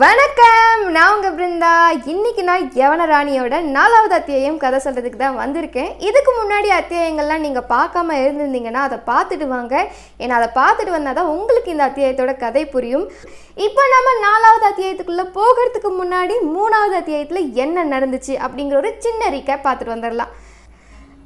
வணக்கம். 0.00 0.80
நான் 0.94 1.12
உங்கள் 1.12 1.34
பிருந்தா. 1.36 1.70
இன்னைக்கு 2.12 2.42
நான் 2.48 2.64
யவன 2.80 3.04
ராணியோட 3.12 3.54
நாலாவது 3.76 4.14
அத்தியாயம் 4.16 4.58
கதை 4.64 4.78
சொல்கிறதுக்கு 4.84 5.18
தான் 5.22 5.38
வந்திருக்கேன். 5.40 5.88
இதுக்கு 6.08 6.32
முன்னாடி 6.38 6.68
அத்தியாயங்கள்லாம் 6.78 7.44
நீங்கள் 7.46 7.66
பார்க்காம 7.72 8.16
இருந்திருந்தீங்கன்னா 8.22 8.82
அதை 8.88 8.98
பார்த்துட்டு 9.10 9.46
வாங்க. 9.54 9.74
ஏன்னா 10.22 10.34
அதை 10.40 10.48
பார்த்துட்டு 10.58 10.96
வந்தால் 10.96 11.18
தான் 11.18 11.32
உங்களுக்கு 11.36 11.72
இந்த 11.74 11.86
அத்தியாயத்தோட 11.90 12.34
கதை 12.44 12.64
புரியும். 12.74 13.06
இப்போ 13.68 13.84
நம்ம 13.94 14.12
நாலாவது 14.26 14.66
அத்தியாயத்துக்குள்ளே 14.70 15.26
போகிறதுக்கு 15.38 15.92
முன்னாடி 16.02 16.36
மூணாவது 16.56 16.96
அத்தியாயத்தில் 17.00 17.50
என்ன 17.64 17.86
நடந்துச்சு 17.94 18.36
அப்படிங்கிற 18.46 18.78
ஒரு 18.82 18.92
சின்ன 19.06 19.30
ரீக்கை 19.36 19.58
பார்த்துட்டு 19.64 19.96
வந்துடலாம். 19.96 20.34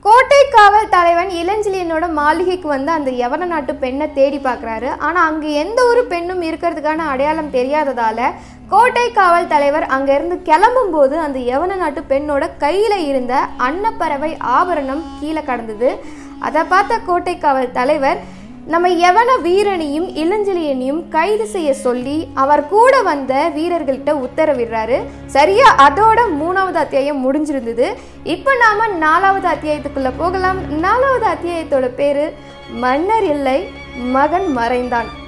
கோட்டை 0.05 0.39
காவல் 0.53 0.93
தலைவன் 0.95 1.29
இளஞ்சிலியனோட 1.41 2.05
மாளிகைக்கு 2.17 2.69
வந்து 2.73 2.91
அந்த 2.95 3.11
யவன 3.21 3.47
நாட்டு 3.51 3.73
பெண்ணை 3.83 4.07
தேடி 4.17 4.39
பார்க்குறாரு. 4.47 4.89
ஆனால் 5.07 5.29
அங்கே 5.31 5.51
எந்த 5.65 5.81
ஒரு 5.91 6.03
பெண்ணும் 6.13 6.43
இருக்கிறதுக்கான 6.49 7.07
அடையாளம் 7.13 7.55
தெரியாததால் 7.59 8.25
கோட்டை 8.73 9.13
காவல் 9.13 9.47
தலைவர் 9.47 9.87
அங்கேருந்து 9.87 10.37
கிளம்பும்போது 10.49 11.15
அந்த 11.25 11.39
யவன 11.39 11.77
நாட்டு 11.77 12.01
பெண்ணோட 12.09 12.49
கையில் 12.59 13.07
இருந்த 13.07 13.47
அன்னப்பறவை 13.57 14.37
ஆபரணம் 14.39 15.03
கீழே 15.21 15.43
கடந்தது. 15.43 15.99
அதை 16.39 16.63
பார்த்த 16.63 16.99
கோட்டை 16.99 17.39
காவல் 17.39 17.71
தலைவர் 17.73 18.19
நம்ம 18.67 18.89
யவன 18.89 19.31
வீரனையும் 19.43 20.09
இளஞ்சலியனையும் 20.23 21.09
கைது 21.09 21.47
செய்ய 21.47 21.75
சொல்லி 21.75 22.29
அவர் 22.35 22.69
கூட 22.69 23.03
வந்த 23.03 23.53
வீரர்கள்கிட்ட 23.57 24.13
உத்தரவிடுறாரு. 24.27 24.99
சரியா? 25.27 25.89
அதோட 25.89 26.21
மூணாவது 26.41 26.75
அத்தியாயம் 26.75 27.23
முடிஞ்சிருந்தது. 27.25 27.95
இப்போ 28.25 28.55
நாம 28.55 28.87
நாலாவது 28.87 29.49
அத்தியாயத்துக்குள்ள 29.49 30.13
போகலாம். 30.19 30.79
நாலாவது 30.79 31.27
அத்தியாயத்தோட 31.27 31.87
பேரு 31.87 32.35
மன்னர் 32.71 33.25
இல்லை 33.25 33.69
மகன் 34.13 34.47
மறைந்தான். 34.53 35.21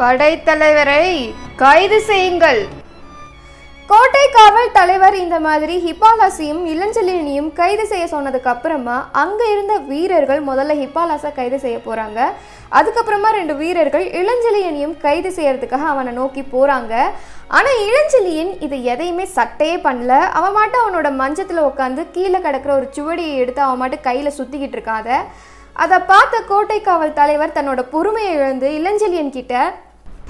படைத்தலைவரை 0.00 1.04
கைது 1.60 1.98
செய்யுங்கள். 2.08 2.58
கோட்டை 3.90 4.22
காவல் 4.34 4.74
தலைவர் 4.76 5.14
இந்த 5.22 5.36
மாதிரி 5.44 5.74
ஹிப்பாலாசியும் 5.84 6.62
இளஞ்செழியனையும் 6.72 7.48
கைது 7.60 7.84
செய்ய 7.90 8.06
சொன்னதுக்கு 8.12 8.50
அப்புறமா 8.52 8.96
அங்க 9.22 9.40
இருந்த 9.52 9.74
வீரர்கள் 9.90 10.42
முதல்ல 10.48 10.76
ஹிப்பாலாசை 10.80 11.30
கைது 11.38 11.58
செய்ய 11.64 11.78
போறாங்க. 11.86 12.18
அதுக்கப்புறமா 12.78 13.30
ரெண்டு 13.38 13.56
வீரர்கள் 13.62 14.06
இளஞ்செழியனையும் 14.20 14.94
கைது 15.06 15.32
செய்யறதுக்காக 15.38 15.86
அவனை 15.94 16.12
நோக்கி 16.20 16.44
போறாங்க. 16.54 16.94
ஆனா 17.56 17.72
இளஞ்செழியன் 17.86 18.52
இது 18.68 18.76
எதையுமே 18.92 19.26
சட்டையே 19.38 19.78
பண்ணல. 19.88 20.12
அவன் 20.38 20.56
மாட்டும் 20.58 20.84
அவனோட 20.84 21.10
மஞ்சத்துல 21.22 21.66
உட்காந்து 21.70 22.04
கீழே 22.16 22.38
கிடக்கிற 22.40 22.74
ஒரு 22.80 22.88
சுவடியை 22.96 23.34
எடுத்து 23.42 23.62
அவன் 23.66 23.82
மாட்டு 23.82 23.98
கையில 24.08 24.30
சுத்திக்கிட்டு 24.38 24.78
இருக்காத. 24.78 25.08
அதை 25.84 25.96
பார்த்த 26.12 26.36
கோட்டை 26.52 26.76
காவல் 26.80 27.18
தலைவர் 27.22 27.56
தன்னோட 27.56 27.80
பொறுமையை 27.94 28.30
இழந்து 28.36 28.68
இளஞ்செழியன் 28.78 29.34
கிட்ட 29.34 29.54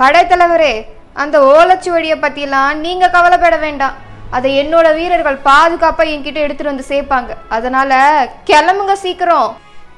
படைத்தலைவரே 0.00 0.72
அந்த 1.22 1.36
ஓலைச்சுவடியை 1.52 2.16
பற்றிலாம் 2.22 2.80
நீங்கள் 2.86 3.12
கவலைப்பட 3.14 3.56
வேண்டாம். 3.66 3.94
அதை 4.36 4.50
என்னோட 4.62 4.86
வீரர்கள் 4.96 5.44
பாதுகாப்பாக 5.46 6.12
என்கிட்ட 6.14 6.38
எடுத்துட்டு 6.44 6.72
வந்து 6.72 6.90
சேர்ப்பாங்க. 6.90 7.32
அதனால 7.56 8.00
கிளம்புங்க 8.48 8.94
சீக்கிரம். 9.04 9.50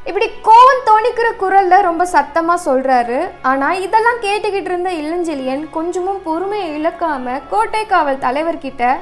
இப்படி 0.09 0.27
கோவம் 0.49 0.85
தோணிக்கிற 0.89 1.29
குரல்ல 1.41 1.79
ரொம்ப 1.87 2.03
சத்தமா 2.13 2.55
சொல்றாரு. 2.67 3.19
ஆனா 3.51 3.69
இதெல்லாம் 3.87 4.21
கேட்டுக்கிட்டு 4.27 4.71
இருந்த 4.73 4.91
இளஞ்செழியன் 5.01 5.65
கொஞ்சமும் 5.77 6.21
பொறுமையை 6.27 6.69
இழக்காம 6.79 7.35
கோட்டை 7.53 7.83
காவல் 7.93 8.23
தலைவர்கிட்ட 8.27 8.93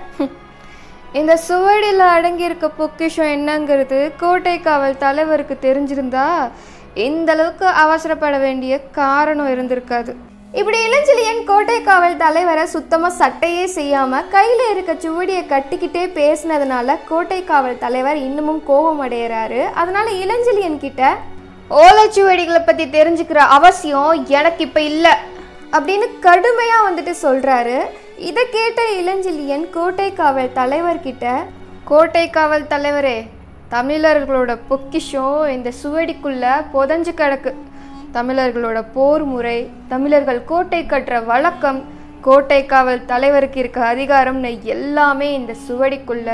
இந்த 1.21 1.35
சுவடியில் 1.49 2.05
அடங்கியிருக்க 2.15 2.71
பொக்கிஷம் 2.81 3.33
என்னங்கிறது 3.37 4.01
கோட்டை 4.23 4.57
காவல் 4.69 5.03
தலைவருக்கு 5.05 5.57
தெரிஞ்சிருந்தா 5.67 6.27
இந்த 7.09 7.31
அளவுக்கு 7.37 7.67
அவசரப்பட 7.85 8.37
வேண்டிய 8.47 8.75
காரணம் 9.01 9.53
இருந்திருக்காது. 9.55 10.15
இப்படி 10.59 10.79
இளஞ்செழியன் 10.85 11.41
கோட்டை 11.49 11.77
காவல் 11.87 12.21
தலைவரை 12.23 12.63
சுத்தமாக 12.75 13.17
சட்டையே 13.19 13.65
செய்யாமல் 13.75 14.29
கையில் 14.35 14.63
இருக்க 14.73 14.93
சுவடியை 15.03 15.43
கட்டிக்கிட்டே 15.51 16.05
பேசினதுனால 16.19 16.97
கோட்டை 17.11 17.41
காவல் 17.51 17.83
தலைவர் 17.83 18.19
இன்னமும் 18.27 18.63
கோபம் 18.69 19.03
அடையிறாரு. 19.07 19.61
அதனால 19.81 20.07
இளஞ்செழியன் 20.23 20.79
கிட்ட 20.85 21.11
ஓலைச்சுவடிகளை 21.83 22.63
பற்றி 22.65 22.87
தெரிஞ்சுக்கிற 22.97 23.43
அவசியம் 23.59 24.25
எனக்கு 24.39 24.65
இப்போ 24.69 24.83
இல்லை. 24.93 25.15
அப்படின்னு 25.77 26.09
கடுமையாக 26.29 26.87
வந்துட்டு 26.89 27.15
சொல்கிறாரு 27.27 27.79
இதை 28.31 28.47
கேட்ட 28.57 28.83
இளஞ்செழியன் 29.01 29.69
கோட்டை 29.77 30.09
காவல் 30.23 30.57
தலைவர்கிட்ட 30.61 31.37
கோட்டை 31.93 32.27
காவல் 32.39 32.71
தலைவரே 32.75 33.19
தமிழர்களோட 33.77 34.53
பொக்கிஷம் 34.73 35.39
இந்த 35.57 35.71
சுவடிக்குள்ளே 35.83 36.55
புதஞ்சு 36.75 37.13
கிடக்கு. 37.23 37.53
தமிழர்களோட 38.17 38.79
போர் 38.95 39.25
முறை 39.25 39.59
தமிழர்கள் 39.93 40.41
கோட்டை 40.51 40.81
கட்டுற 40.83 41.17
வழக்கம் 41.25 41.81
கோட்டை 42.27 42.59
காவல் 42.67 43.05
தலைவருக்கு 43.11 43.59
இருக்க 43.61 43.81
அதிகாரம்னு 43.93 44.51
எல்லாமே 44.75 45.29
இந்த 45.39 45.53
சுவடிக்குள்ள 45.67 46.31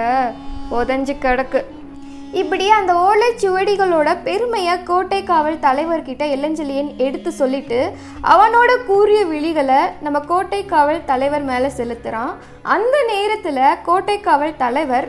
புதஞ்சு 0.70 1.14
கிடக்கு. 1.24 1.60
இப்படி 2.40 2.66
அந்த 2.76 2.92
ஓலைச்சுவடிகளோட 3.06 4.10
பெருமையை 4.26 4.74
கோட்டை 4.90 5.18
காவல் 5.30 5.58
தலைவர்கிட்ட 5.64 6.26
இளஞ்செழியன் 6.36 6.92
எடுத்து 7.06 7.32
சொல்லிட்டு 7.40 7.80
அவனோட 8.34 8.70
கூறிய 8.86 9.22
விழிகளை 9.32 9.80
நம்ம 10.00 10.20
கோட்டை 10.30 10.60
காவல் 10.64 11.04
தலைவர் 11.10 11.44
மேலே 11.50 11.70
செலுத்துகிறான் 11.78 12.32
அந்த 12.76 12.96
நேரத்தில் 13.12 13.60
கோட்டை 13.88 14.16
காவல் 14.20 14.56
தலைவர் 14.56 15.08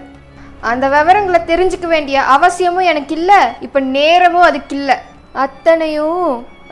அந்த 0.71 0.87
விவரங்களை 0.95 1.41
தெரிஞ்சுக்க 1.51 1.87
வேண்டிய 1.87 2.17
அவசியமும் 2.35 2.89
எனக்கு 2.91 3.15
இல்லை 3.15 3.39
இப்போ 3.59 3.79
நேரமும் 3.79 4.47
அதுக்கு 4.49 4.75
இல்லை. 4.75 4.97
அத்தனையும் 5.43 6.27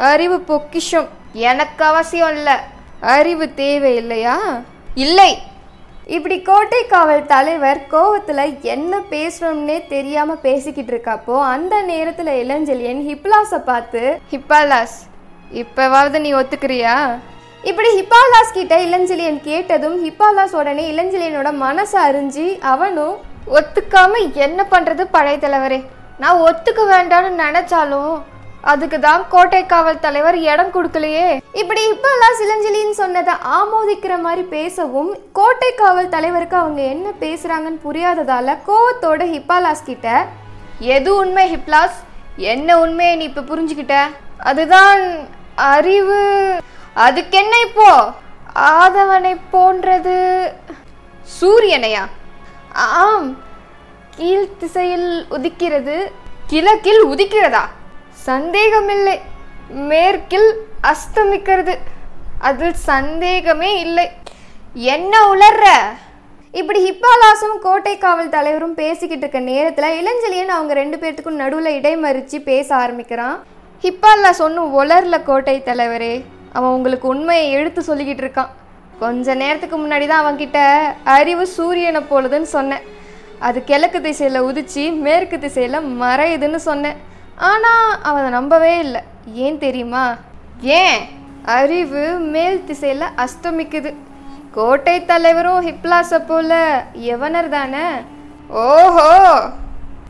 அறிவு 0.10 0.38
பொக்கிஷம். 0.50 1.08
எனக்கு 1.50 1.84
அவசியம் 1.92 2.34
இல்லை. 2.38 2.56
அறிவு 3.16 3.46
தேவை 3.62 3.92
இல்லையா 4.02 4.36
இல்லை. 5.06 5.32
இப்படி 6.16 6.38
கோட்டை 6.48 6.80
காவல் 6.86 7.30
தலைவர் 7.32 7.80
கோவத்தில் 7.92 8.62
என்ன 8.74 9.00
பேசணும்னே 9.10 9.78
தெரியாமல் 9.94 10.44
பேசிக்கிட்டு 10.46 10.94
இருக்கப்போ 10.94 11.36
அந்த 11.54 11.76
நேரத்தில் 11.92 12.32
இளஞ்செழியன் 12.42 13.02
ஹிப்லாஸை 13.10 13.60
பார்த்து 13.70 14.02
ஹிப்பாலாஸ் 14.32 14.98
இப்போவாவது 15.62 16.20
நீ 16.26 16.32
ஒத்துக்கிறியா? 16.34 16.96
இப்படி 17.70 17.90
ஹிப்பாலாஸ் 18.00 18.58
கிட்ட 18.58 18.76
இளஞ்செழியன் 18.88 19.40
கேட்டதும் 19.50 19.98
ஹிப்பாலாஸ் 20.06 20.58
உடனே 20.62 20.86
இளஞ்செழியனோட 20.92 21.50
மனசை 21.66 22.00
அறிஞ்சு 22.10 22.48
அவனும் 22.74 23.16
ஒத்துக்காம 23.58 24.14
என்ன 24.48 24.66
பண்ணுறது 24.72 25.06
பழைய 25.12 25.38
தலைவரே? 25.38 25.80
நான் 26.18 26.44
ஒத்துக்க 26.50 26.82
வேண்டாம்னு 26.94 27.42
நினச்சாலும் 27.46 28.14
அதுக்கு 28.62 29.00
தான் 29.00 29.26
கோட்டை 29.30 29.66
காவல் 29.66 30.00
தலைவர் 30.00 30.38
இடம் 30.38 30.72
கொடுக்கலையே. 30.72 31.40
இப்படி 31.54 31.92
இப்பெல்லாம் 31.92 32.38
சிலஞ்சலின்னு 32.40 32.90
சொன்னதை 32.90 33.34
ஆமோதிக்கிற 33.34 34.20
மாதிரி 34.20 34.48
பேசவும் 34.48 35.18
கோட்டை 35.34 35.74
காவல் 35.74 36.10
தலைவருக்கு 36.10 36.58
அவங்க 36.58 36.82
என்ன 36.82 37.10
பேசுறாங்கன்னு 37.20 37.80
புரியாததால 37.84 38.58
கோவத்தோட 38.68 39.24
ஹிப்பாலாஸ் 39.34 39.84
கிட்ட 39.86 40.28
எது 40.80 41.16
உண்மை 41.16 41.56
ஹிப்லாஸ்? 41.56 41.98
என்ன 42.36 42.80
உண்மையை 42.80 43.16
நீ 43.16 43.24
இப்ப 43.24 43.42
புரிஞ்சுக்கிட்ட? 43.42 43.98
அதுதான் 44.38 45.02
அறிவு. 45.56 46.60
அதுக்கு 46.94 47.38
என்ன 47.38 47.60
இப்போ? 47.60 48.12
ஆதவனை 48.56 49.38
போன்றது. 49.52 50.52
சூரியனையா? 51.42 52.08
ஆம். 52.74 53.38
கீழ் 54.16 54.58
திசையில் 54.60 55.26
உதிக்கிறது. 55.32 56.12
கிழக்கில் 56.48 57.06
உதிக்கிறதா? 57.06 57.62
சந்தேகமில்லை. 58.30 59.16
மேற்கில் 59.90 60.50
அஸ்தமிக்கிறது. 60.92 61.76
அதில் 62.50 62.78
சந்தேகமே 62.92 63.72
இல்லை. 63.86 64.06
என்ன 64.94 65.14
உளர்ற? 65.34 65.68
இப்படி 66.60 66.80
ஹிப்பாலாசும் 66.88 67.58
கோட்டை 67.66 67.98
காவல் 67.98 68.34
தலைவரும் 68.36 68.78
பேசிக்கிட்டு 68.80 69.24
இருக்க 69.24 69.40
நேரத்தில் 69.52 69.98
இளஞ்செழியன் 70.00 70.56
அவங்க 70.56 70.74
ரெண்டு 70.74 70.98
பேர்த்துக்கும் 71.02 71.42
நடுவில் 71.42 71.78
இடைமறிச்சு 71.80 72.38
பேச 72.50 72.76
ஆரம்பிக்கிறான். 72.76 73.38
ஹிப்பாலாஸ் 73.84 74.42
ஒன்றும் 74.48 74.74
உலர்ல 74.80 75.18
கோட்டை 75.24 75.56
தலைவரே. 75.66 76.14
அவன் 76.54 76.76
உங்களுக்கு 76.78 77.08
உண்மையை 77.08 77.46
எடுத்து 77.58 77.82
சொல்லிக்கிட்டு 77.90 78.24
இருக்கான். 78.26 78.52
கொஞ்ச 79.04 79.36
நேரத்துக்கு 79.44 79.78
முன்னாடி 79.80 80.08
தான் 80.08 80.24
அவன்கிட்ட 80.24 80.58
அறிவு 81.18 81.46
சூரியனை 81.58 82.02
போலதுன்னு 82.10 82.50
சொன்னேன். 82.58 82.84
அது 83.48 83.60
கிழக்கு 83.70 84.02
திசையில் 84.02 84.46
உதிச்சு 84.50 84.84
மேற்கு 85.06 85.40
திசையில் 85.46 85.88
மறையுதுன்னு 86.02 86.62
சொன்னேன். 86.70 87.00
ஆனால் 87.36 88.02
அவன் 88.02 88.22
அதை 88.22 88.32
நம்பவே 88.32 88.80
இல்லை. 88.80 89.02
ஏன் 89.34 89.58
தெரியுமா? 89.58 90.16
ஏன்? 90.62 91.00
அறிவு 91.44 92.20
மேல் 92.20 92.64
திசையில் 92.64 93.06
அஸ்தமிக்குது. 93.18 93.96
கோட்டை 94.52 95.06
தலைவரும் 95.06 95.68
ஹிப்லாஸை 95.68 96.26
போல 96.28 96.84
எவனர் 96.94 97.50
தானே? 97.50 97.84
ஓஹோ! 98.50 99.40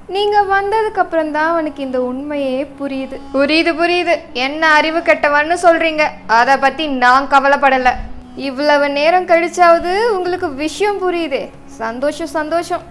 நீங்க 0.07 0.41
வந்ததுக்கு 0.41 0.97
அப்புறம் 0.97 1.31
தான் 1.31 1.49
அவனுக்கு 1.49 1.83
இந்த 1.83 2.01
உண்மையே 2.01 2.67
புரியுது. 2.79 3.19
புரியுது 3.33 3.73
புரியுது. 3.73 4.19
என்ன 4.33 4.73
அறிவு 4.73 4.99
கெட்டவன்னு 4.99 5.57
சொல்றீங்க. 5.61 6.07
அத 6.27 6.57
பத்தி 6.57 6.87
நான் 6.87 7.27
கவலைப்படல. 7.27 7.89
இவ்வளவு 8.35 8.89
நேரம் 8.89 9.25
கழிச்சாவது 9.25 10.07
உங்களுக்கு 10.09 10.53
விஷயம் 10.53 11.01
புரியுது. 11.01 11.49
சந்தோஷம் 11.65 12.27
சந்தோஷம். 12.27 12.90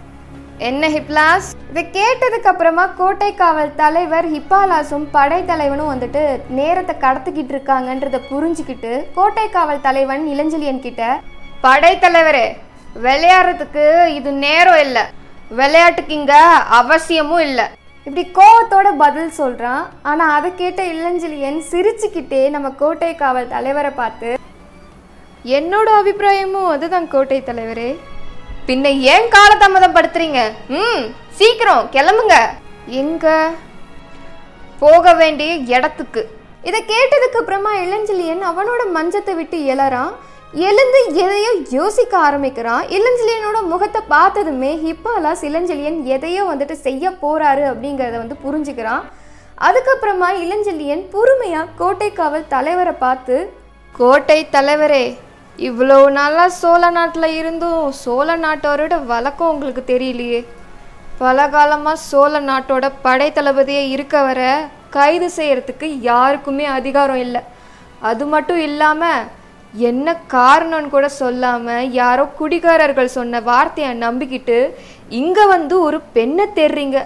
என்ன 0.68 0.88
ஹிப்லாஸ்? 0.94 1.46
இதை 1.70 1.82
கேட்டதுக்கு 1.94 2.48
அப்புறமா 2.50 2.82
கோட்டை 2.98 3.28
காவல் 3.34 3.70
தலைவர் 3.78 4.26
ஹிப்பாலாஸும் 4.32 5.06
படைத்தலைவனும் 5.14 5.90
வந்துட்டு 5.92 6.22
நேரத்தை 6.58 6.94
கடத்திக்கிட்டு 7.04 7.52
இருக்காங்கன்றத 7.54 8.18
புரிஞ்சுக்கிட்டு 8.32 8.90
கோட்டை 9.14 9.46
காவல் 9.54 9.80
தலைவன் 9.86 10.24
இளஞ்சலியன் 10.32 10.82
கிட்ட 10.86 11.04
படைத்தலைவரே 11.64 12.44
விளையாடுறதுக்கு 13.06 13.86
இது 14.18 14.30
நேரம் 14.44 14.80
இல்லை. 14.86 15.04
விளையாட்டுக்கு 15.60 16.14
இங்க 16.20 16.34
அவசியமும் 16.80 17.44
இல்லை. 17.48 17.66
இப்படி 18.06 18.24
கோவத்தோட 18.38 18.88
பதில் 19.04 19.32
சொல்றான். 19.40 19.82
ஆனா 20.10 20.26
அதை 20.36 20.52
கேட்ட 20.60 20.82
இளஞ்சலியன் 20.94 21.58
சிரிச்சுக்கிட்டே 21.72 22.44
நம்ம 22.56 22.74
கோட்டை 22.84 23.12
காவல் 23.24 23.52
தலைவரை 23.56 23.94
பார்த்து 24.02 24.30
என்னோட 25.58 25.88
அபிப்பிராயமும் 26.00 26.72
அதுதான் 26.76 27.12
கோட்டை 27.16 27.40
தலைவரே. 27.50 27.90
பின்ன 28.70 28.88
ஏன் 29.12 29.30
காலதாமதம் 29.34 29.94
படுத்துறீங்க 29.94 30.40
ம் 30.80 31.04
சீக்கிரம் 31.38 31.86
கிளம்புங்க. 31.94 32.34
எங்க? 33.00 33.26
போக 34.82 35.12
வேண்டிய 35.20 35.52
இடத்துக்கு. 35.74 36.22
இதை 36.68 36.80
கேட்டதுக்கு 36.90 37.38
அப்புறமா 37.40 37.72
இளஞ்சலியன் 37.84 38.42
அவனோட 38.50 38.82
மஞ்சத்தை 38.96 39.34
விட்டு 39.38 39.58
எழறான். 39.72 40.12
எழுந்து 40.66 41.00
எதையோ 41.22 41.50
யோசிக்க 41.78 42.14
ஆரம்பிக்கிறான். 42.26 42.84
இளஞ்சலியனோட 42.96 43.58
முகத்தை 43.72 44.02
பார்த்ததுமே 44.14 44.70
ஹிப்பாலாஸ் 44.84 45.42
இளஞ்சலியன் 45.48 45.98
எதையோ 46.16 46.44
வந்துட்டு 46.52 46.76
செய்ய 46.86 47.12
போறாரு 47.22 47.64
அப்படிங்கிறத 47.70 48.16
வந்து 48.22 48.38
புரிஞ்சுக்கிறான். 48.44 49.04
அதுக்கப்புறமா 49.68 50.30
இளஞ்சலியன் 50.44 51.04
பொறுமையா 51.16 51.64
கோட்டை 51.80 52.10
காவல் 52.20 52.50
தலைவரை 52.54 52.94
பார்த்து 53.04 53.36
கோட்டை 54.00 54.38
தலைவரே 54.56 55.04
இவ்வளோ 55.68 55.96
நாளாக 56.16 56.52
சோழ 56.58 56.82
நாட்டில் 56.96 57.34
இருந்தும் 57.38 57.82
சோழ 58.02 58.28
நாட்டோரோட 58.44 58.94
வழக்கம் 59.10 59.50
உங்களுக்கு 59.54 59.82
தெரியலையே? 59.90 60.40
பல 61.22 61.38
காலமாக 61.54 62.02
சோழ 62.10 62.32
நாட்டோட 62.50 62.84
படைத்தளபதியை 63.06 63.82
இருக்க 63.94 64.22
வர 64.28 64.40
கைது 64.96 65.28
செய்யறதுக்கு 65.36 65.88
யாருக்குமே 66.08 66.66
அதிகாரம் 66.78 67.20
இல்லை. 67.24 67.42
அது 68.10 68.24
மட்டும் 68.34 68.62
இல்லாமல் 68.68 69.28
என்ன 69.88 70.16
காரணம்னு 70.36 70.94
கூட 70.94 71.06
சொல்லாமல் 71.20 71.90
யாரோ 72.00 72.24
குடிகாரர்கள் 72.40 73.14
சொன்ன 73.18 73.42
வார்த்தையை 73.50 73.92
நம்பிக்கிட்டு 74.06 74.58
இங்கே 75.20 75.46
வந்து 75.54 75.74
ஒரு 75.88 76.00
பெண்ணை 76.16 76.48
தேடுறீங்க 76.58 76.98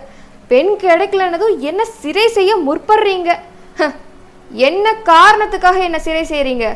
பெண் 0.53 0.73
கிடைக்கலன்னதும் 0.87 1.61
என்ன 1.71 1.83
சிறை 2.01 2.29
செய்ய 2.39 2.53
முற்படுறீங்க? 2.69 3.31
என்ன 4.69 4.87
காரணத்துக்காக 5.13 5.79
என்ன 5.91 5.99
சிறை 6.09 6.27
செய்கிறீங்க 6.33 6.67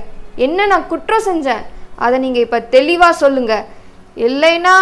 என்ன 0.47 0.67
நான் 0.73 0.91
குற்றம் 0.93 1.27
செஞ்சேன்? 1.29 1.65
அதை 2.05 2.17
நீங்கள் 2.25 2.45
இப்போ 2.47 2.59
தெளிவாக 2.77 3.21
சொல்லுங்க. 3.23 3.55
இல்லைன்னா 4.27 4.77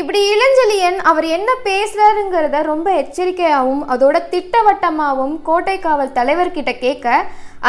இப்படி 0.00 0.20
இளஞ்செழியன் 0.34 0.96
அவர் 1.10 1.26
என்ன 1.36 1.50
பேசுறாருங்கிறத 1.66 2.60
ரொம்ப 2.70 2.88
எச்சரிக்கையாகவும் 3.00 3.82
அதோட 3.92 4.16
திட்டவட்டமாகவும் 4.32 5.36
கோட்டை 5.48 5.76
காவல் 5.84 6.16
தலைவர்கிட்ட 6.16 6.72
கேட்க 6.84 7.06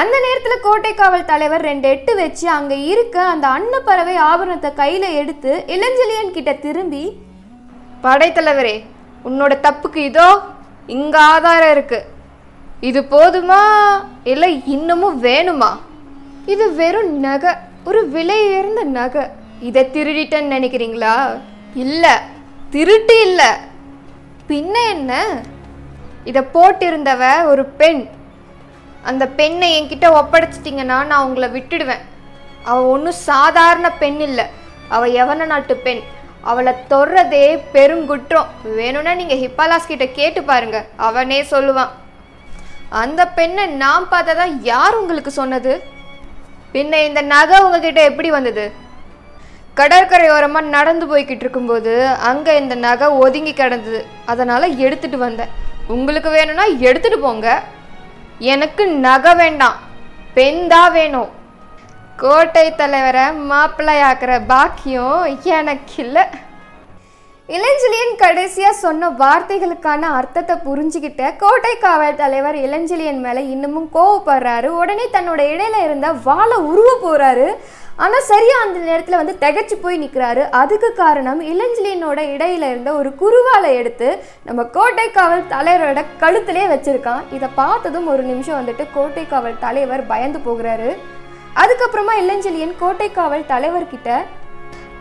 அந்த 0.02 0.16
நேரத்தில் 0.26 0.64
கோட்டை 0.68 0.94
காவல் 1.02 1.30
தலைவர் 1.32 1.68
ரெண்டு 1.70 1.88
எட்டு 1.94 2.14
வச்சு 2.22 2.46
அங்கே 2.56 2.78
இருக்க 2.94 3.18
அந்த 3.34 3.46
அன்னப்பறவை 3.58 4.16
ஆபரணத்தை 4.30 4.72
கையில் 4.82 5.08
எடுத்து 5.20 5.52
இளஞ்செழியன் 5.76 6.36
கிட்ட 6.38 6.54
திரும்பி 6.66 7.04
படைத்தலைவரே 8.06 8.76
உன்னோட 9.30 9.54
தப்புக்கு 9.68 10.02
இதோ 10.10 10.28
இங்கே 10.96 11.20
ஆதாரம் 11.34 11.72
இருக்கு. 11.76 12.00
இது 12.90 13.00
போதுமா? 13.14 13.62
இல்லை 14.32 14.50
இன்னமும் 14.76 15.20
வேணுமா? 15.28 15.72
இது 16.46 16.66
வெறும் 16.74 17.14
நகை 17.20 17.52
ஒரு 17.86 18.10
விலை 18.10 18.38
உயர்ந்த 18.48 18.84
நகை. 18.84 19.24
இதை 19.60 19.82
திருடிட்டேன்னு 19.94 20.54
நினைக்கிறீங்களா? 20.56 21.16
இல்லை 21.74 22.14
திருட்டு 22.70 23.16
இல்லை. 23.28 23.50
பின்ன 24.50 24.74
என்ன? 24.90 25.42
இதை 26.24 26.42
போட்டிருந்தவ 26.54 27.46
ஒரு 27.46 27.66
பெண். 27.66 28.08
அந்த 29.04 29.28
பெண்ணை 29.28 29.70
என்கிட்ட 29.78 30.08
ஒப்படைச்சிட்டிங்கன்னா 30.22 31.00
நான் 31.06 31.26
உங்களை 31.28 31.50
விட்டுடுவேன். 31.50 32.04
அவள் 32.64 32.84
ஒன்றும் 32.84 33.22
சாதாரண 33.32 33.92
பெண் 33.92 34.20
இல்லை. 34.20 34.46
அவள் 34.90 35.12
எவன 35.12 35.46
நாட்டு 35.46 35.76
பெண். 35.76 36.02
அவளை 36.42 36.74
தொடுறதே 36.90 37.46
பெருங்குற்றம் 37.72 38.48
வேணும்னா 38.76 39.14
நீங்கள் 39.14 39.42
ஹிப்பாலாஸ் 39.44 39.92
கிட்ட 39.92 40.08
கேட்டு 40.08 40.44
பாருங்க. 40.44 40.86
அவனே 40.96 41.42
சொல்லுவான். 41.42 41.94
அந்த 42.90 43.28
பெண்ணை 43.28 43.66
நான் 43.66 44.08
பார்த்ததா 44.12 44.46
யார் 44.62 44.96
உங்களுக்கு 44.96 45.32
சொன்னது? 45.32 45.94
பின்ன 46.76 46.94
இந்த 47.10 47.22
நகை 47.34 47.58
உங்ககிட்ட 47.66 48.00
எப்படி 48.10 48.30
வந்தது? 48.38 48.66
கடற்கரையோரமாக 49.80 50.74
நடந்து 50.76 51.06
போய்கிட்டு 51.12 51.44
இருக்கும்போது 51.46 51.94
அங்கே 52.30 52.54
இந்த 52.62 52.76
நகை 52.88 53.08
ஒதுங்கி 53.24 53.54
கிடந்தது. 53.54 54.00
அதனால் 54.32 54.76
எடுத்துட்டு 54.86 55.18
வந்தேன். 55.18 55.54
உங்களுக்கு 55.96 56.30
வேணும்னா 56.38 56.66
எடுத்துட்டு 56.90 57.20
போங்க. 57.26 57.48
எனக்கு 58.54 58.86
நகை 59.08 59.34
வேண்டாம். 59.42 59.78
பெண் 60.38 60.62
தான் 60.74 60.92
வேணும். 60.98 61.30
கோட்டை 62.24 62.66
தலைவரை 62.82 63.26
மாப்பிள்ளையாக்குற 63.52 64.34
பாக்கியம் 64.52 65.22
எனக்கு 65.60 65.96
இல்லை. 66.06 66.24
இளஞ்செழியன் 67.54 68.16
கடைசியா 68.22 68.70
சொன்ன 68.84 69.10
வார்த்தைகளுக்கான 69.20 70.08
அர்த்தத்தை 70.20 70.56
புரிஞ்சுக்கிட்ட 70.68 71.26
கோட்டை 71.42 71.74
காவல் 71.84 72.18
தலைவர் 72.22 72.56
இளஞ்செழியன் 72.56 73.20
மேல 73.26 73.42
இன்னமும் 73.42 73.90
கோவப்படுறாரு. 73.94 74.70
உடனே 74.82 75.06
தன்னோட 75.12 75.42
இடையில 75.52 75.84
இருந்த 75.84 76.08
வாழை 76.28 76.58
உருவ 76.70 76.90
போறாரு. 77.04 77.46
ஆனா 77.96 78.18
சரியா 78.32 78.56
அந்த 78.62 78.80
நேரத்துல 78.88 79.20
வந்து 79.22 79.36
திகைச்சு 79.44 79.78
போய் 79.82 80.02
நிக்கிறாரு. 80.04 80.44
அதுக்கு 80.62 80.90
காரணம் 80.94 81.44
இளஞ்செழியனோட 81.52 82.20
இடையில 82.34 82.72
இருந்த 82.72 82.94
ஒரு 82.94 83.12
குருவாலை 83.22 83.72
எடுத்து 83.82 84.10
நம்ம 84.44 84.64
கோட்டை 84.78 85.08
காவல் 85.12 85.48
தலைவரோட 85.54 86.02
கழுத்திலே 86.20 86.66
வச்சிருக்கான். 86.74 87.24
இதை 87.32 87.50
பார்த்ததும் 87.62 88.12
ஒரு 88.16 88.26
நிமிஷம் 88.32 88.60
வந்துட்டு 88.62 88.86
கோட்டை 88.98 89.28
காவல் 89.28 89.64
தலைவர் 89.68 90.08
பயந்து 90.08 90.42
போகிறாரு. 90.48 90.92
அதுக்கப்புறமா 91.64 92.16
இளஞ்செழியன் 92.24 92.78
கோட்டை 92.80 93.12
காவல் 93.12 93.50
தலைவர்கிட்ட 93.56 94.22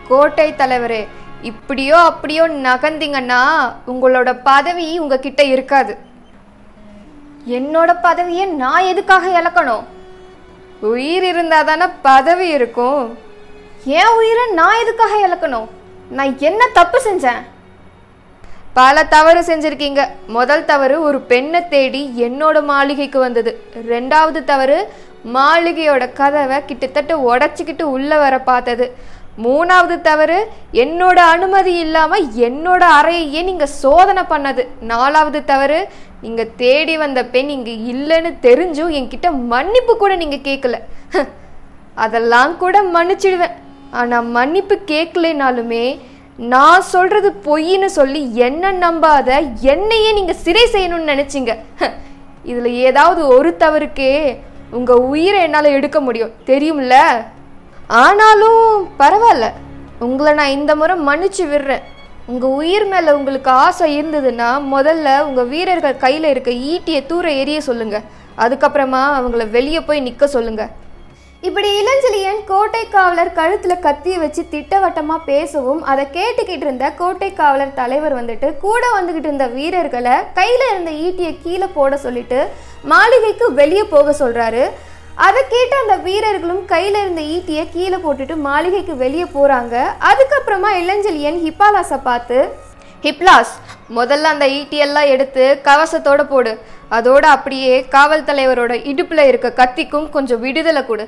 கோட்டை 0.07 0.49
தலைவரே 0.57 1.03
இப்படியோ 1.51 1.97
அப்படியோ 2.09 2.43
நகர்ந்தீங்கன்னா 2.67 3.41
உங்களோட 3.87 4.29
பதவி 4.43 4.87
உங்ககிட்ட 4.99 5.41
இருக்காது. 5.53 5.93
என்னோட 7.57 7.91
பதவியை 8.01 8.45
நான் 8.61 8.89
எதுக்காக 8.91 9.25
இழக்கணும்? 9.39 9.83
உயிர் 10.91 11.25
இருந்தால் 11.31 11.65
தானே 11.65 11.87
பதவி 12.01 12.47
இருக்கும். 12.57 13.01
என் 13.99 14.13
உயிரை 14.19 14.45
நான் 14.59 14.79
எதுக்காக 14.83 15.13
இழக்கணும்? 15.25 15.67
நான் 16.09 16.33
என்ன 16.39 16.61
தப்பு 16.73 16.99
செஞ்சேன்? 17.07 17.41
பல 18.79 19.03
தவறு 19.15 19.41
செஞ்சிருக்கீங்க. 19.41 20.01
முதல் 20.37 20.65
தவறு 20.65 20.95
ஒரு 21.01 21.19
பெண்ணை 21.31 21.67
தேடி 21.67 22.01
என்னோட 22.23 22.63
மாளிகைக்கு 22.71 23.19
வந்தது. 23.19 23.51
ரெண்டாவது 23.89 24.39
தவறு 24.43 24.79
மாளிகையோட 25.33 26.03
கதவை 26.13 26.57
கிட்டத்தட்ட 26.65 27.13
உடச்சிக்கிட்டு 27.29 27.85
உள்ளே 27.95 28.17
வர 28.23 28.35
பார்த்தது. 28.39 28.87
மூணாவது 29.43 29.95
தவறு 30.07 30.37
என்னோட 30.83 31.17
அனுமதி 31.35 31.73
இல்லாமல் 31.85 32.25
என்னோட 32.47 32.83
அறையையே 32.97 33.41
நீங்கள் 33.49 33.73
சோதனை 33.81 34.23
பண்ணது. 34.33 34.63
நாலாவது 34.91 35.39
தவறு 35.51 35.79
நீங்கள் 36.23 36.53
தேடி 36.61 36.95
வந்த 37.03 37.19
பெண் 37.33 37.51
இங்கே 37.55 37.73
இல்லைன்னு 37.91 38.31
தெரிஞ்சும் 38.47 38.93
என்கிட்ட 38.99 39.29
மன்னிப்பு 39.53 39.95
கூட 40.03 40.13
நீங்கள் 40.23 40.45
கேட்கல 40.47 40.79
அதெல்லாம் 42.05 42.53
கூட 42.63 42.77
மன்னிச்சிடுவேன். 42.95 43.55
ஆனால் 43.99 44.31
மன்னிப்பு 44.37 44.75
கேட்கலைனாலுமே 44.91 45.85
நான் 46.53 46.89
சொல்கிறது 46.93 47.29
பொய்ன்னு 47.45 47.89
சொல்லி 47.99 48.21
என்ன 48.47 48.71
நம்பாத 48.81 49.29
என்னையே 49.73 50.09
நீங்கள் 50.17 50.41
சிறை 50.45 50.65
செய்யணும்னு 50.73 51.11
நினச்சிங்க. 51.13 51.53
இதில் 52.49 52.71
ஏதாவது 52.87 53.21
ஒரு 53.35 53.51
தவறுக்கே 53.61 54.11
உங்கள் 54.77 55.05
உயிரை 55.11 55.39
என்னால் 55.45 55.75
எடுக்க 55.77 55.97
முடியும். 56.07 56.35
தெரியும்ல? 56.49 56.97
ஆனாலும் 57.89 58.61
பரவாயில்ல. 58.99 59.47
உங்களை 59.99 60.33
நான் 60.33 60.55
இந்த 60.59 60.75
முறை 60.75 60.95
மன்னிச்சு 61.07 61.43
விடுறேன். 61.51 61.83
உங்கள் 62.27 62.49
உயிர் 62.49 62.85
மேலே 62.85 63.11
உங்களுக்கு 63.11 63.49
ஆசை 63.49 63.87
இருந்ததுன்னா 63.97 64.47
முதல்ல 64.75 65.25
உங்கள் 65.25 65.47
வீரர்கள் 65.47 65.97
கையில் 65.97 66.31
இருக்க 66.31 66.51
ஈட்டியை 66.51 67.05
தூர 67.05 67.31
எரிய 67.31 67.61
சொல்லுங்கள் 67.61 68.07
அதுக்கப்புறமா 68.37 69.01
அவங்கள 69.17 69.49
வெளியே 69.49 69.81
போய் 69.81 69.99
நிற்க 69.99 70.27
சொல்லுங்கள் 70.27 70.71
இப்படி 71.43 71.69
இளஞ்செழியன் 71.81 72.39
கோட்டை 72.45 72.81
காவலர் 72.87 73.33
கழுத்தில் 73.33 73.79
கத்தியை 73.79 74.17
வச்சு 74.19 74.41
திட்டவட்டமாக 74.49 75.25
பேசவும் 75.25 75.83
அதை 75.83 76.05
கேட்டுக்கிட்டு 76.05 76.65
இருந்த 76.65 76.93
கோட்டை 76.93 77.33
காவலர் 77.33 77.73
தலைவர் 77.73 78.15
வந்துட்டு 78.15 78.57
கூட 78.57 78.83
வந்துக்கிட்டு 78.95 79.29
இருந்த 79.29 79.47
வீரர்களை 79.47 80.15
கையில் 80.33 80.65
இருந்த 80.71 80.91
ஈட்டியை 80.91 81.41
கீழே 81.43 81.67
போட 81.67 81.97
சொல்லிட்டு 81.97 82.39
மாளிகைக்கு 82.83 83.53
வெளியே 83.53 83.83
போக 83.85 84.15
சொல்கிறாரு 84.19 84.63
அதை 85.23 85.41
கேட்டு 85.51 85.75
அந்த 85.81 85.95
வீரர்களும் 86.05 86.63
கையில் 86.71 86.97
இருந்த 87.01 87.21
ஈட்டியை 87.35 87.63
கீழே 87.73 87.97
போட்டுட்டு 88.05 88.35
மாளிகைக்கு 88.47 88.93
வெளியே 89.03 89.25
போகிறாங்க 89.35 89.75
அதுக்கப்புறமா 90.09 90.69
இளஞ்செழியன் 90.81 91.37
ஹிப்பாலாஸை 91.45 91.99
பார்த்து 92.07 92.37
ஹிப்லாஸ் 93.05 93.53
முதல்ல 93.97 94.31
அந்த 94.33 94.45
ஈட்டியெல்லாம் 94.57 95.11
எடுத்து 95.13 95.43
கவசத்தோடு 95.67 96.23
போடு. 96.31 96.51
அதோடு 96.97 97.27
அப்படியே 97.35 97.75
காவல் 97.95 98.27
தலைவரோட 98.29 98.73
இடுப்பில் 98.91 99.27
இருக்க 99.29 99.49
கத்திக்கும் 99.61 100.09
கொஞ்சம் 100.15 100.41
விடுதலை 100.45 100.83
கொடு. 100.85 101.05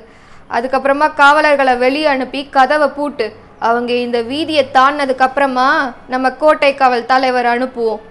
அதுக்கப்புறமா 0.56 1.08
காவலர்களை 1.22 1.74
வெளியே 1.84 2.08
அனுப்பி 2.14 2.42
கதவை 2.56 2.88
பூட்டு. 2.98 3.26
அவங்க 3.68 3.92
இந்த 4.06 4.18
வீதியை 4.32 4.64
தாண்டினதுக்கப்புறமா 4.76 5.68
நம்ம 6.12 6.30
கோட்டை 6.42 6.74
காவல் 6.74 7.10
தலைவர் 7.12 7.50
அனுப்புவோம். 7.54 8.02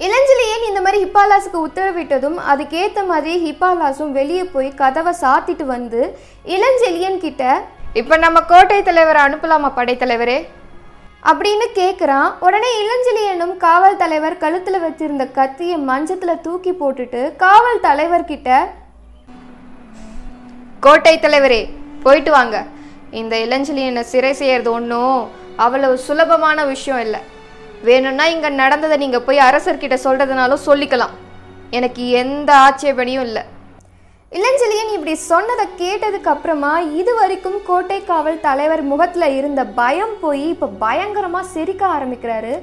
இளஞ்சலியன் 0.00 0.66
இந்த 0.68 0.80
மாதிரி 0.84 0.98
ஹிப்பாலாஸுக்கு 1.04 1.58
உத்தரவிட்டதும் 1.66 2.38
அதுக்கேற்ற 2.50 3.02
மாதிரி 3.10 3.32
ஹிப்பாலாஸும் 3.44 4.12
வெளியே 4.18 4.44
போய் 4.54 4.68
கதவை 4.80 5.12
சாத்திட்டு 5.22 5.64
வந்து 5.74 6.00
இளஞ்செலியன் 6.56 7.22
கிட்ட 7.24 7.44
இப்போ 8.00 8.14
நம்ம 8.24 8.38
கோட்டை 8.50 8.78
தலைவரை 8.88 9.20
அனுப்பலாமா 9.26 9.68
படைத்தலைவரே 9.78 10.38
அப்படின்னு 11.30 11.66
கேட்குறான் 11.78 12.28
உடனே 12.46 12.70
இளஞ்செலியனும் 12.82 13.54
காவல் 13.64 14.00
தலைவர் 14.02 14.42
கழுத்தில் 14.42 14.84
வச்சிருந்த 14.84 15.24
கத்தியை 15.38 15.76
மஞ்சத்தில் 15.90 16.42
தூக்கி 16.46 16.72
போட்டுட்டு 16.80 17.22
காவல் 17.44 17.84
தலைவர்கிட்ட 17.86 18.50
கோட்டை 20.86 21.14
தலைவரே 21.18 21.62
போயிட்டு 22.04 22.30
வாங்க. 22.30 22.56
இந்த 23.20 23.34
இளஞ்செலியனை 23.46 24.02
சிறை 24.12 24.32
செய்யறது 24.40 24.70
ஒன்றும் 24.78 25.16
அவ்வளவு 25.64 25.96
சுலபமான 26.06 26.58
விஷயம் 26.74 27.02
இல்லை. 27.06 27.20
வேணும்னா 27.82 28.24
இங்கே 28.26 28.48
நடந்ததை 28.48 28.96
நீங்கள் 28.96 29.22
போய் 29.22 29.38
அரசர்கிட்ட 29.38 29.96
சொல்கிறதுனாலும் 30.04 30.66
சொல்லிக்கலாம். 30.66 31.14
எனக்கு 31.70 32.10
எந்த 32.10 32.50
ஆட்சேபனையும் 32.56 33.26
இல்லை. 33.28 33.42
இளஞ்செழியன் 34.32 34.92
இப்படி 34.92 35.14
சொன்னதை 35.14 35.64
கேட்டதுக்கு 35.78 36.30
அப்புறமா 36.32 36.80
இது 36.80 37.14
வரைக்கும் 37.14 37.58
கோட்டை 37.66 38.04
காவல் 38.04 38.40
தலைவர் 38.40 38.82
முகத்தில் 38.82 39.36
இருந்த 39.36 39.64
பயம் 39.64 40.14
போய் 40.20 40.48
இப்போ 40.48 40.66
பயங்கரமாக 40.66 41.46
சிரிக்க 41.46 41.86
ஆரம்பிக்கிறாரு. 41.86 42.62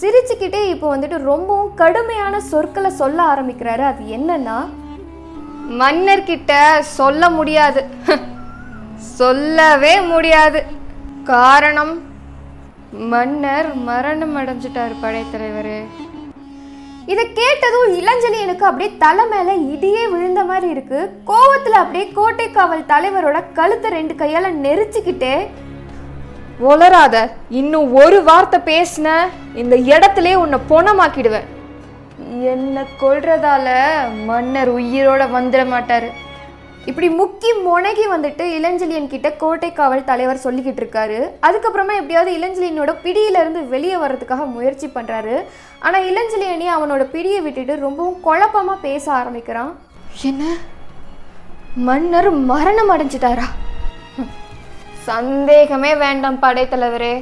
சிரிச்சுக்கிட்டே 0.00 0.62
இப்போ 0.68 0.96
வந்துட்டு 0.96 1.18
ரொம்பவும் 1.22 1.74
கடுமையான 1.74 2.40
சொற்களை 2.40 2.90
சொல்ல 2.90 3.22
ஆரம்பிக்கிறாரு. 3.22 3.84
அது 3.92 4.04
என்னன்னா 4.16 4.58
மன்னர்கிட்ட 5.82 6.52
சொல்ல 6.80 7.30
முடியாது. 7.30 7.84
சொல்லவே 9.18 10.00
முடியாது. 10.00 10.62
காரணம் 11.24 12.02
மன்னர் 12.92 13.74
மரணம் 13.88 14.36
அடைஞ்சிட்டாரு 14.36 14.94
படைத்தலைவரே 15.02 15.80
இதை 17.06 17.24
கேட்டதும் 17.32 17.90
இளஞ்சலியனுக்கு 17.98 18.64
அப்படியே 18.68 18.96
தலை 18.98 19.24
மேல 19.26 19.54
இடியே 19.54 20.02
விழுந்த 20.10 20.44
மாதிரி 20.44 20.68
இருக்கு. 20.70 20.98
கோவத்துல 21.26 21.78
அப்படியே 21.82 22.08
கோட்டை 22.08 22.50
காவல் 22.50 22.88
தலைவரோட 22.88 23.38
கழுத்தை 23.52 23.90
ரெண்டு 23.90 24.14
கையால 24.14 24.50
நெரிச்சுக்கிட்டே 24.64 25.46
ஒளராத 26.60 27.16
இன்னும் 27.48 27.94
ஒரு 27.94 28.22
வார்த்தை 28.22 28.60
பேசின 28.70 29.08
இந்த 29.54 29.76
இடத்திலே 29.76 30.34
உன்னை 30.34 30.58
பொணமாக்கிடுவேன். 30.68 31.48
என்ன 32.52 32.84
கொள்றதால 33.00 33.68
மன்னர் 34.24 34.72
உயிரோட 34.74 35.22
வந்துட 35.36 35.64
மாட்டாரு. 35.74 36.08
இப்படி 36.88 37.08
முக்கி 37.18 37.50
முனகி 37.64 38.04
வந்துட்டு 38.12 38.44
இளஞ்சலியன் 38.58 39.10
கிட்ட 39.12 39.28
கோட்டை 39.42 39.70
காவல் 39.78 40.08
தலைவர் 40.10 40.42
சொல்லிக்கிட்டு 40.44 40.80
இருக்காரு. 40.82 41.18
அதுக்கப்புறமா 41.46 41.94
எப்படியாவது 42.00 42.32
இளஞ்சலியனோட 42.38 42.92
பிடியில 43.04 43.40
இருந்து 43.42 43.62
வெளியே 43.74 43.96
வர்றதுக்காக 44.02 44.46
முயற்சி 44.56 44.88
பண்றாரு. 44.96 45.34
ஆனா 45.86 45.98
இளஞ்சலியனி 46.10 46.66
அவனோட 46.76 47.04
பிடியை 47.14 47.40
விட்டுட்டு 47.46 47.76
ரொம்பவும் 47.86 48.20
குழப்பமா 48.26 48.76
பேச 48.86 49.04
ஆரம்பிக்கிறான். 49.20 49.72
என்ன? 50.30 50.44
மன்னர் 51.88 52.30
மரணம் 52.52 52.92
அடைஞ்சிட்டாரா? 52.94 53.48
சந்தேகமே 55.08 55.90
வேண்டாம் 56.04 56.42
படைத்தலைவரே 56.44 57.14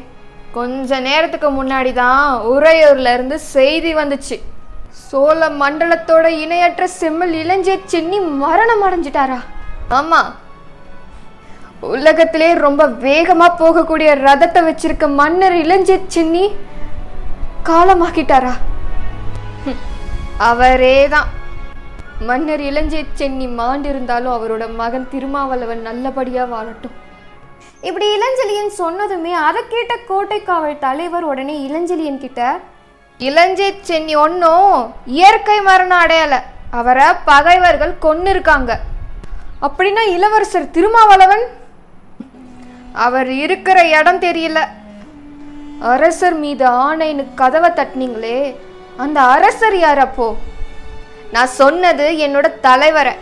கொஞ்ச 0.59 1.01
நேரத்துக்கு 1.09 1.49
முன்னாடி 1.57 1.91
தான் 2.03 2.23
உறையூர்ல 2.53 3.15
இருந்து 3.17 3.39
செய்தி 3.55 3.91
வந்துச்சு. 4.01 4.39
சோழ 5.09 5.41
மண்டலத்தோட 5.61 6.27
இணையற்ற 6.45 6.85
செம்மல் 7.01 7.35
இளஞ்சே 7.43 7.75
சென்னி 7.93 8.19
மரணம் 8.45 8.85
அடைஞ்சிட்டாரா? 8.87 9.39
ஆமா. 9.91 10.21
உலகத்திலே 11.95 12.55
ரொம்ப 12.55 12.87
வேகமா 12.87 13.47
போகக்கூடிய 13.59 14.11
ரதத்தை 14.27 14.61
வச்சிருக்க 14.69 15.07
மன்னர் 15.15 15.57
இளஞ்சே 15.65 15.97
சென்னி 16.09 16.45
காலமாக்கிட்டாரா? 17.69 18.55
அவரே 20.51 21.09
தான் 21.09 21.29
மன்னர் 22.29 22.61
இளஞ்சே 22.61 23.05
சென்னி 23.15 23.47
மாண்டிருந்தாலும் 23.59 24.35
அவரோட 24.37 24.75
மகன் 24.75 25.09
திருமாவளவன் 25.13 25.83
நல்லபடியா 25.83 26.45
வாழட்டும். 26.45 26.97
இப்படி 27.83 28.07
இளஞ்சலியன் 28.17 28.73
சொன்னதுமே 28.79 29.33
அதை 29.49 29.63
கேட்ட 29.69 29.97
கோட்டை 30.09 30.43
காவல் 30.43 30.79
தலைவர் 30.79 31.25
உடனே 31.25 31.69
இளஞ்சலியன் 31.69 32.23
கிட்ட 32.25 32.41
இளஞ்சித் 33.21 33.83
சென்னி 33.83 34.15
ஒன்றும் 34.15 34.73
இயற்கை 35.07 35.61
மரணம் 35.61 36.03
அடையல. 36.05 36.35
அவரை 36.71 37.07
பகைவர்கள் 37.25 37.95
கொன்னு 38.05 38.27
இருக்காங்க 38.27 38.73
அப்படின்னா 39.63 40.09
இளவரசர் 40.09 40.71
திருமாவளவன்? 40.71 41.45
அவர் 42.93 43.31
இருக்கிற 43.31 43.89
இடம் 43.89 44.21
தெரியல. 44.21 44.59
அரசர் 45.81 46.35
மீது 46.35 46.67
ஆணைன்னு 46.67 47.35
கதவை 47.35 47.71
தட்டினீங்களே 47.71 48.57
அந்த 48.97 49.21
அரசர் 49.21 49.79
யார் 49.79 49.99
அப்போ? 49.99 50.35
நான் 51.33 51.47
சொன்னது 51.47 52.11
என்னோட 52.11 52.61
தலைவரை. 52.61 53.13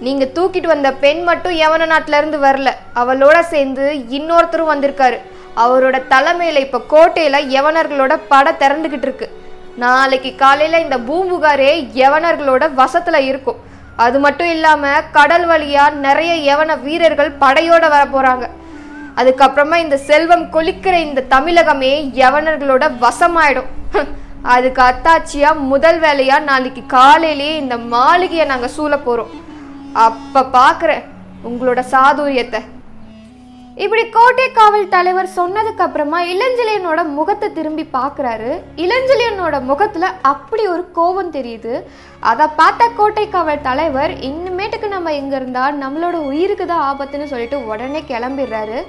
நீங்க 0.00 0.24
தூக்கிட்டு 0.24 0.66
வந்த 0.66 0.92
பெண் 0.92 1.22
மட்டும் 1.22 1.52
யவன 1.52 1.86
நாட்டில 1.86 2.16
இருந்து 2.16 2.38
வரல. 2.38 2.70
அவளோட 2.94 3.40
சேர்ந்து 3.40 4.04
இன்னொருத்தரும் 4.10 4.70
வந்திருக்காரு. 4.70 5.18
அவரோட 5.56 6.02
தலைமையில 6.10 6.58
இப்ப 6.58 6.82
கோட்டையில 6.90 7.36
யவனர்களோட 7.56 8.20
படை 8.28 8.52
திறந்துகிட்டு 8.52 9.02
இருக்கு. 9.02 9.30
நாளைக்கு 9.76 10.34
காலையில 10.34 10.80
இந்த 10.80 10.98
பூம்புகாரே 10.98 11.88
யவனர்களோட 11.94 12.70
வசத்துல 12.76 13.16
இருக்கும். 13.16 13.68
அது 14.04 14.18
மட்டும் 14.24 14.50
இல்லாமல் 14.54 15.06
கடல் 15.16 15.46
வழியாக 15.46 15.98
நிறைய 16.06 16.32
யவன 16.48 16.76
வீரர்கள் 16.86 17.38
படையோட 17.42 17.84
வர 17.94 18.02
போகிறாங்க 18.06 18.44
அதுக்கப்புறமா 19.16 19.76
இந்த 19.84 19.96
செல்வம் 20.08 20.46
கொலிக்கிற 20.52 20.94
இந்த 21.06 21.26
தமிழகமே 21.34 21.92
யவனர்களோட 22.20 22.84
வசமாயிடும். 23.04 23.70
அதுக்கு 24.54 24.80
அத்தாச்சியாக 24.82 25.64
முதல் 25.70 25.98
வேலையாக 26.04 26.46
நாளைக்கு 26.50 26.82
காலையிலேயே 26.96 27.54
இந்த 27.62 27.76
மாளிகையை 27.94 28.44
நாங்கள் 28.46 28.74
சூழ 28.76 28.92
போகிறோம் 28.98 29.32
அப்போ 30.04 30.42
பார்க்குறேன் 30.58 31.04
உங்களோட 31.48 31.80
சாதுரியத்தை. 31.92 32.60
இப்படி 33.76 34.02
கோட்டை 34.14 34.44
காவல் 34.52 34.88
தலைவர் 34.94 35.28
சொன்னதுக்கு 35.36 35.82
அப்புறமா 35.84 36.18
இளஞ்சலியனோட 36.32 37.00
முகத்தை 37.18 37.48
திரும்பி 37.58 37.84
பார்க்குறாரு. 37.92 38.48
இளஞ்சலியனோட 38.84 39.56
முகத்தில் 39.68 40.16
அப்படி 40.30 40.62
ஒரு 40.72 40.82
கோபம் 40.96 41.30
தெரியுது. 41.36 41.74
அதை 42.30 42.46
பார்த்த 42.60 42.88
கோட்டை 42.98 43.24
காவல் 43.28 43.62
தலைவர் 43.68 44.12
இனிமேட்டுக்கு 44.28 44.88
நம்ம 44.94 45.12
இங்கே 45.20 45.36
இருந்தால் 45.40 45.78
நம்மளோட 45.82 46.16
உயிருக்கு 46.30 46.66
தான் 46.66 46.84
ஆபத்துன்னு 46.88 47.30
சொல்லிட்டு 47.32 47.60
உடனே 47.70 48.02
கிளம்பிடுறாரு. 48.10 48.80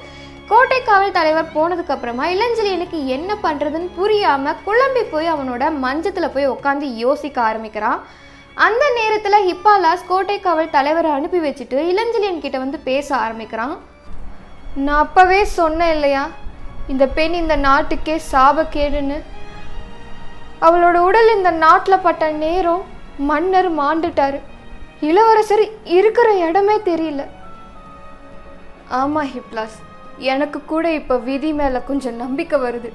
கோட்டை 0.52 0.80
காவல் 0.90 1.16
தலைவர் 1.20 1.54
போனதுக்கு 1.58 1.96
அப்புறமா 1.96 2.26
இளஞ்சலியனுக்கு 2.36 3.00
என்ன 3.18 3.38
பண்ணுறதுன்னு 3.46 3.92
புரியாம 4.00 4.56
குழம்பி 4.66 5.06
போய் 5.14 5.32
அவனோட 5.36 5.64
மஞ்சத்தில் 5.86 6.34
போய் 6.34 6.52
உட்காந்து 6.56 6.90
யோசிக்க 7.04 7.42
ஆரம்பிக்கிறான். 7.50 8.02
அந்த 8.68 8.86
நேரத்தில் 9.00 9.46
ஹிப்பாலாஸ் 9.50 10.10
கோட்டை 10.12 10.40
காவல் 10.40 10.76
தலைவரை 10.80 11.12
அனுப்பி 11.20 11.42
வச்சுட்டு 11.48 11.80
இளஞ்சலியன் 11.94 12.44
கிட்ட 12.44 12.58
வந்து 12.66 12.80
பேச 12.90 13.16
ஆரம்பிக்கிறான். 13.26 13.76
நான் 14.76 14.98
அப்பவே 14.98 15.44
சொன்னேன் 15.44 15.94
இல்லையா? 15.94 16.30
இந்த 16.88 17.08
பெண் 17.08 17.34
இந்த 17.34 17.56
நாட்டுக்கே 17.56 18.22
சாபக்கேடுன்னு. 18.32 19.22
அவளோட 20.62 20.94
உடல் 20.94 21.36
இந்த 21.36 21.52
நாட்டில் 21.52 22.00
பட்ட 22.00 22.32
நேரம் 22.32 22.84
மன்னர் 23.18 23.80
மாண்டுட்டாரு. 23.80 24.40
இளவரசர் 25.00 25.84
இருக்கிற 25.84 26.34
இடமே 26.34 26.76
தெரியல. 26.76 27.26
ஆமாம் 28.90 29.28
ஹிப்லாஸ். 29.28 29.78
எனக்கு 30.18 30.66
கூட 30.66 30.94
இப்போ 30.94 31.18
விதி 31.18 31.54
மேலே 31.54 31.80
கொஞ்சம் 31.88 32.16
நம்பிக்கை 32.16 32.60
வருது. 32.60 32.92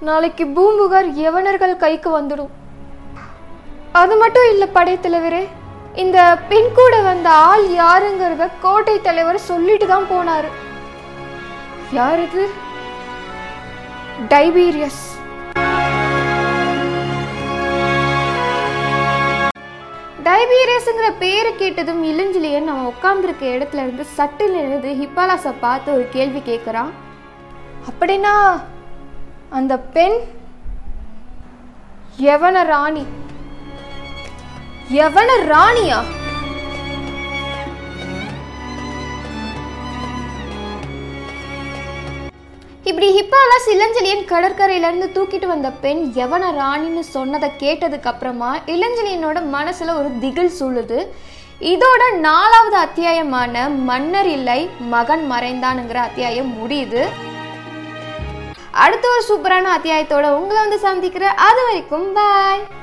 நாளைக்கு 0.00 0.46
பூம்புகார் 0.46 1.08
யவனர்கள் 1.08 1.76
கைக்கு 1.76 2.20
வந்துடும். 2.20 2.50
அது 3.92 4.16
மட்டும் 4.16 4.48
இல்லை 4.50 4.68
படைத்தலைவரே 4.74 5.46
இந்த 6.00 6.18
பெண் 6.50 6.68
கூட 6.76 7.00
வந்த 7.02 7.28
ஆள் 7.30 7.64
யாருங்கிறத 7.80 8.44
கோட்டை 8.60 8.94
தலைவர் 9.00 9.38
சொல்லிட்டு 9.48 9.86
தான் 9.86 10.06
போனார். 10.10 10.46
யார் 11.92 12.20
இது? 12.22 12.44
டைபீரியஸ். 14.32 15.02
டைபீரியஸ்ங்கிற 20.28 21.08
பேரை 21.18 21.56
கேட்டதும் 21.56 22.02
இளஞ்சிலியன் 22.12 22.70
அவன் 22.72 22.92
உட்காந்துருக்க 22.92 23.44
இடத்துல 23.54 23.84
இருந்து 23.86 24.06
சட்டில் 24.18 24.56
எழுந்து 24.64 24.90
ஹிப்பாலாஸை 25.00 25.52
பார்த்து 25.60 25.92
ஒரு 25.92 26.06
கேள்வி 26.10 26.42
கேட்குறான். 26.46 26.92
அப்படின்னா 27.90 28.34
அந்த 29.50 29.78
பெண் 29.78 30.18
யவன 32.28 32.64
ராணி? 32.64 33.04
யவன 34.90 35.30
ராணியா? 35.50 36.04
இப்படி 42.84 43.20
ஹிப்பாலா 43.20 43.56
இளஞ்சலியன் 43.66 44.24
கடற்கரையில 44.28 44.88
இருந்து 44.90 45.10
தூக்கிட்டு 45.14 45.46
வந்த 45.46 45.70
பெண் 45.70 46.12
எவன 46.14 46.44
ராணின்னு 46.60 47.00
சொன்னதை 47.00 47.50
கேட்டதுக்கு 47.58 48.04
அப்புறமா 48.04 48.58
இளஞ்சலியனோட 48.66 49.42
மனசுல 49.52 49.98
ஒரு 49.98 50.10
திகில் 50.20 50.52
சூழுது. 50.60 51.06
இதோட 51.60 52.18
நாலாவது 52.18 52.76
அத்தியாயமான 52.76 53.68
மன்னர் 53.68 54.28
இல்லை 54.28 54.70
மகன் 54.80 55.30
மறைந்தானுங்கிற 55.32 55.94
அத்தியாயம் 55.94 56.54
முடியுது. 56.58 57.08
அடுத்த 58.70 59.08
ஒரு 59.08 59.24
சூப்பரான 59.28 59.64
அத்தியாயத்தோட 59.78 60.30
உங்களை 60.30 60.62
வந்து 60.62 60.78
சந்திக்கிறேன். 60.78 61.34
அது 61.34 61.64
வரைக்கும் 61.64 62.12
பாய் 62.12 62.80